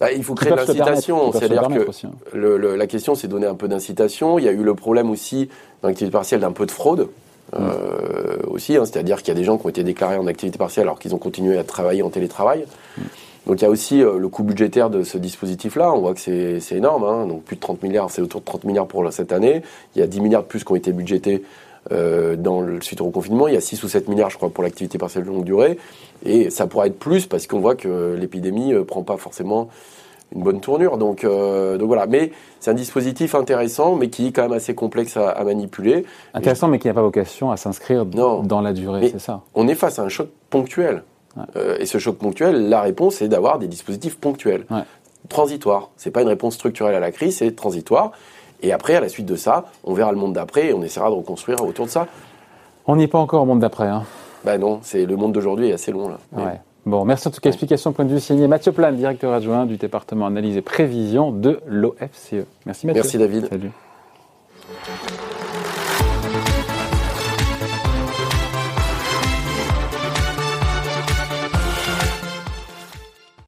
bah, 0.00 0.12
il 0.12 0.22
faut 0.22 0.34
créer 0.34 0.52
de 0.52 0.56
l'incitation. 0.56 1.32
C'est-à-dire 1.32 1.68
que 1.68 2.06
hein. 2.06 2.10
le, 2.32 2.76
la 2.76 2.86
question, 2.86 3.14
c'est 3.14 3.28
donner 3.28 3.46
un 3.46 3.54
peu 3.54 3.68
d'incitation. 3.68 4.38
Il 4.38 4.44
y 4.44 4.48
a 4.48 4.52
eu 4.52 4.62
le 4.62 4.74
problème 4.74 5.10
aussi 5.10 5.48
dans 5.82 5.88
l'activité 5.88 6.12
partielle 6.12 6.40
d'un 6.40 6.52
peu 6.52 6.66
de 6.66 6.70
fraude. 6.70 7.08
Euh, 7.54 8.36
aussi, 8.46 8.76
hein, 8.76 8.84
c'est-à-dire 8.84 9.18
qu'il 9.18 9.28
y 9.28 9.30
a 9.30 9.34
des 9.34 9.44
gens 9.44 9.56
qui 9.56 9.66
ont 9.66 9.70
été 9.70 9.84
déclarés 9.84 10.16
en 10.16 10.26
activité 10.26 10.58
partielle 10.58 10.84
alors 10.84 10.98
qu'ils 10.98 11.14
ont 11.14 11.18
continué 11.18 11.58
à 11.58 11.64
travailler 11.64 12.02
en 12.02 12.10
télétravail. 12.10 12.66
Donc 13.46 13.60
il 13.60 13.62
y 13.62 13.66
a 13.66 13.70
aussi 13.70 14.02
euh, 14.02 14.18
le 14.18 14.28
coût 14.28 14.42
budgétaire 14.42 14.90
de 14.90 15.02
ce 15.02 15.16
dispositif-là. 15.16 15.92
On 15.92 16.00
voit 16.00 16.14
que 16.14 16.20
c'est 16.20 16.76
énorme. 16.76 17.04
Hein. 17.04 17.26
Donc 17.26 17.44
plus 17.44 17.56
de 17.56 17.60
30 17.60 17.82
milliards, 17.82 18.10
c'est 18.10 18.20
autour 18.20 18.40
de 18.40 18.46
30 18.46 18.64
milliards 18.64 18.86
pour 18.86 19.10
cette 19.12 19.32
année. 19.32 19.62
Il 19.96 20.00
y 20.00 20.02
a 20.02 20.06
10 20.06 20.20
milliards 20.20 20.42
de 20.42 20.48
plus 20.48 20.64
qui 20.64 20.72
ont 20.72 20.76
été 20.76 20.92
budgétés 20.92 21.42
euh, 21.90 22.36
dans 22.36 22.60
le 22.60 22.82
suite 22.82 23.00
au 23.00 23.08
confinement. 23.08 23.48
Il 23.48 23.54
y 23.54 23.56
a 23.56 23.62
6 23.62 23.82
ou 23.82 23.88
7 23.88 24.08
milliards, 24.08 24.28
je 24.28 24.36
crois, 24.36 24.50
pour 24.50 24.62
l'activité 24.62 24.98
partielle 24.98 25.24
de 25.24 25.28
longue 25.28 25.44
durée. 25.44 25.78
Et 26.26 26.50
ça 26.50 26.66
pourra 26.66 26.88
être 26.88 26.98
plus 26.98 27.26
parce 27.26 27.46
qu'on 27.46 27.60
voit 27.60 27.76
que 27.76 28.14
l'épidémie 28.18 28.72
ne 28.72 28.82
prend 28.82 29.02
pas 29.02 29.16
forcément 29.16 29.70
une 30.34 30.42
bonne 30.42 30.60
tournure. 30.60 30.98
Donc, 30.98 31.24
donc 31.24 31.86
voilà. 31.86 32.06
Mais 32.06 32.32
c'est 32.60 32.70
un 32.70 32.74
dispositif 32.74 33.34
intéressant, 33.34 33.96
mais 33.96 34.08
qui 34.08 34.28
est 34.28 34.32
quand 34.32 34.42
même 34.42 34.52
assez 34.52 34.74
complexe 34.74 35.16
à, 35.16 35.42
manipuler. 35.44 36.04
Intéressant, 36.34 36.68
mais 36.68 36.78
qui 36.78 36.86
n'a 36.86 36.94
pas 36.94 37.02
vocation 37.02 37.50
à 37.50 37.56
s'inscrire 37.56 38.04
dans 38.04 38.60
la 38.60 38.72
durée, 38.72 39.10
c'est 39.10 39.20
ça? 39.20 39.42
On 39.54 39.68
est 39.68 39.74
face 39.74 39.98
à 39.98 40.02
un 40.02 40.08
choc 40.08 40.28
ponctuel. 40.50 41.02
Euh, 41.56 41.76
et 41.78 41.86
ce 41.86 41.98
choc 41.98 42.16
ponctuel, 42.16 42.68
la 42.68 42.80
réponse 42.80 43.22
est 43.22 43.28
d'avoir 43.28 43.58
des 43.58 43.68
dispositifs 43.68 44.18
ponctuels, 44.18 44.64
ouais. 44.70 44.82
transitoires. 45.28 45.90
C'est 45.96 46.10
pas 46.10 46.22
une 46.22 46.28
réponse 46.28 46.54
structurelle 46.54 46.94
à 46.94 47.00
la 47.00 47.12
crise, 47.12 47.38
c'est 47.38 47.54
transitoire. 47.54 48.12
Et 48.62 48.72
après, 48.72 48.96
à 48.96 49.00
la 49.00 49.08
suite 49.08 49.26
de 49.26 49.36
ça, 49.36 49.66
on 49.84 49.94
verra 49.94 50.10
le 50.10 50.18
monde 50.18 50.32
d'après 50.32 50.68
et 50.68 50.74
on 50.74 50.82
essaiera 50.82 51.10
de 51.10 51.14
reconstruire 51.14 51.62
autour 51.64 51.86
de 51.86 51.90
ça. 51.90 52.06
On 52.86 52.96
n'y 52.96 53.04
est 53.04 53.08
pas 53.08 53.18
encore 53.18 53.42
au 53.42 53.46
monde 53.46 53.60
d'aprrêt. 53.60 53.88
Hein. 53.88 54.02
Ben 54.44 54.58
non, 54.58 54.80
c'est 54.82 55.04
le 55.04 55.16
monde 55.16 55.32
d'aujourd'hui 55.32 55.68
est 55.68 55.72
assez 55.72 55.92
long 55.92 56.08
là. 56.08 56.18
Ouais. 56.32 56.60
Bon, 56.88 57.04
merci 57.04 57.28
en 57.28 57.30
tout 57.30 57.40
cas. 57.40 57.50
Explication 57.50 57.92
point 57.92 58.06
de 58.06 58.14
vue 58.14 58.20
signé 58.20 58.48
Mathieu 58.48 58.72
Plan, 58.72 58.90
directeur 58.92 59.34
adjoint 59.34 59.66
du 59.66 59.76
département 59.76 60.24
analyse 60.24 60.56
et 60.56 60.62
prévision 60.62 61.32
de 61.32 61.60
l'OFCE. 61.66 62.46
Merci 62.64 62.86
Mathieu. 62.86 63.02
Merci 63.02 63.18
David. 63.18 63.46
Salut. 63.46 63.70